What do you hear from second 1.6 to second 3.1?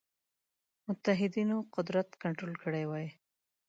قدرت کنټرول کړی وای.